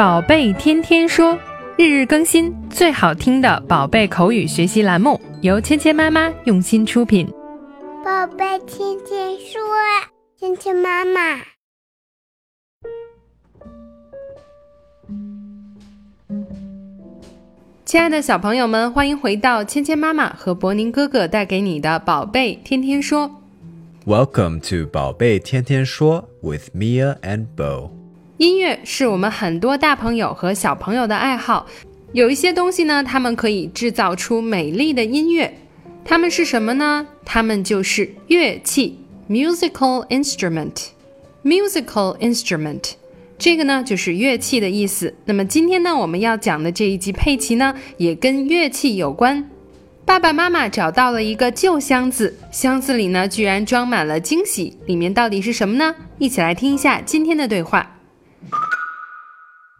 [0.00, 1.38] 宝贝天天说，
[1.76, 7.28] 日日更新，最好听的宝贝口语学习栏目，由芊芊妈妈用心出品。
[8.02, 9.60] 宝贝天天说，
[10.38, 11.42] 芊芊妈妈。
[17.84, 23.30] 亲爱的小朋友们，欢迎回到芊芊妈妈和博宁哥哥带给你的宝贝天天说。
[24.06, 27.99] Welcome to 宝贝天天说 with Mia and Bo。
[28.40, 31.66] 音乐是我们很多大朋友和小朋友的爱好。
[32.12, 35.58] 有一些东西呢，它们可以制造出美丽的音乐。
[36.06, 37.06] 它们是什么呢？
[37.22, 40.86] 它们就是乐器 （musical instrument）。
[41.44, 42.92] musical instrument，
[43.36, 45.14] 这个呢就是乐器的意思。
[45.26, 49.50] 那么今天呢，我们要讲的这一集佩奇呢，也跟乐器有关。
[50.06, 55.94] 爸爸妈妈找到了一个旧箱子，箱子里呢居然装满了惊喜，里面到底是什么呢？
[56.16, 57.98] 一起来听一下今天的对话。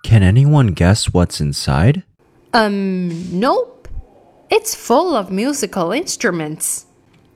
[0.10, 2.04] Can anyone guess what's inside?
[2.52, 3.88] Um, nope.
[4.50, 6.84] It's full of musical instruments.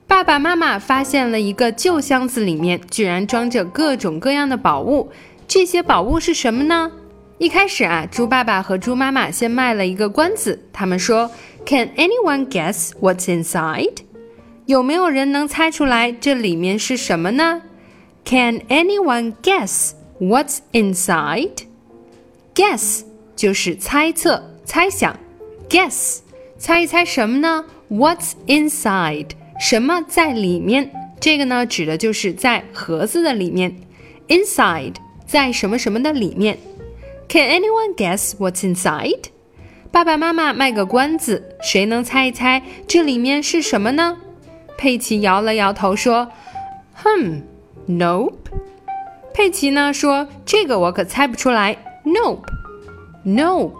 [0.06, 5.10] 爸爸妈妈发现了一个旧箱子，里面居然装着各种各样的宝物。
[5.46, 6.92] 这些宝物是什么呢？
[7.38, 11.30] 一开始啊，猪爸爸和猪妈妈先卖了一个关子，他们说：“
[11.66, 13.98] Can anyone guess what's inside？”
[14.66, 17.62] 有没有人能猜出来这里面是什么呢？
[18.24, 19.90] Can anyone guess
[20.20, 20.58] what's
[22.55, 23.01] Guess
[23.35, 25.19] 就是猜测、猜想。
[25.69, 26.19] Guess
[26.57, 29.31] 猜一猜什么呢？What's inside？
[29.59, 30.89] 什么在里面？
[31.19, 33.75] 这个呢，指的就是在盒子的里面。
[34.29, 34.95] Inside
[35.27, 36.57] 在什么什么的里面。
[37.27, 39.25] Can anyone guess what's inside？
[39.91, 44.17] 爸爸妈妈卖个关子，谁能猜一猜这里面是什么呢？
[44.77, 46.31] 佩奇摇了摇头说
[47.03, 47.41] ：“Hmm,
[47.87, 48.33] nope。”
[49.33, 51.77] 佩奇呢说：“这个我可猜不出来。
[52.04, 52.46] ”Nope,
[53.24, 53.72] nope，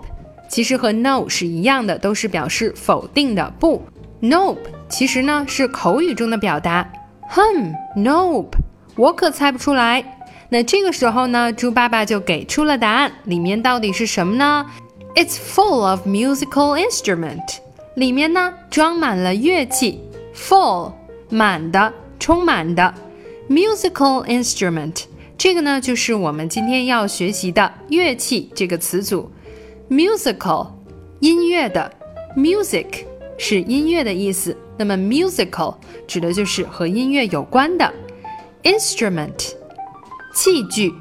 [0.48, 3.52] 其实和 no 是一样的，都是表示否定的。
[3.58, 3.82] 不，
[4.20, 4.58] nope
[4.88, 6.86] 其实呢是口语中的表达。
[7.28, 8.50] 哼，nope，
[8.96, 10.18] 我可猜不出来。
[10.50, 14.66] 那这个时候呢，猪爸爸就给出了答案，里面到底是什么呢？
[15.14, 17.58] It's full of musical instrument，
[17.94, 20.00] 里面呢装满了乐器，
[20.34, 20.92] full
[21.28, 22.94] 满的，充满的，
[23.48, 25.04] musical instrument。
[25.37, 29.29] 这个呢，就是我们今天要学习的乐器这个词组
[29.89, 30.67] ，musical，
[31.19, 31.91] 音乐的
[32.35, 33.03] ，music
[33.37, 35.75] 是音乐的意思，那么 musical
[36.07, 37.93] 指的就是和音乐有关的
[38.63, 39.53] ，instrument，
[40.33, 40.93] 器具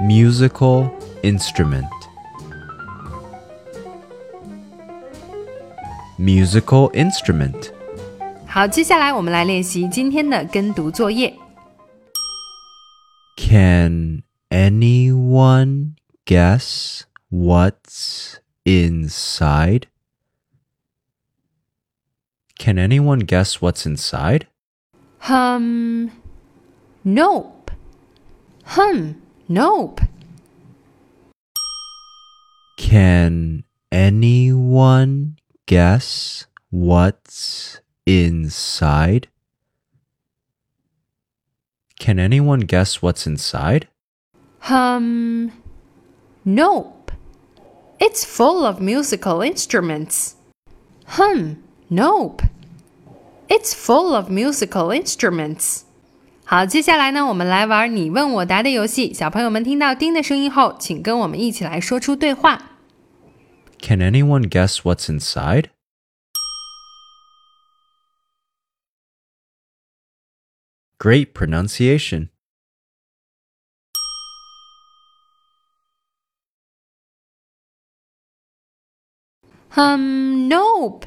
[0.00, 0.90] musical
[1.22, 1.88] instrument.
[6.18, 7.72] musical instrument.
[8.46, 11.34] 好，接下来我们来练习今天的跟读作业。
[13.36, 15.94] Can anyone
[16.26, 19.84] guess what's inside?
[22.59, 24.47] Can anyone guess what's inside?
[25.19, 26.11] Hum,
[27.03, 27.71] nope.
[28.65, 30.01] Hum, nope.
[32.77, 39.27] Can anyone guess what's inside?
[41.99, 43.87] Can anyone guess what's inside?
[44.59, 45.51] Hum,
[46.45, 47.11] nope.
[47.99, 50.35] It's full of musical instruments.
[51.05, 52.41] Hum, nope.
[53.48, 55.82] It's full of musical instruments.
[56.44, 59.14] 好，接下来呢，我们来玩你问我答的游戏。
[59.14, 62.70] 小朋友们听到叮的声音后，请跟我们一起来说出对话。
[63.80, 65.70] Can anyone guess what's inside?
[70.98, 72.28] Great pronunciation.
[79.74, 81.06] Um, nope.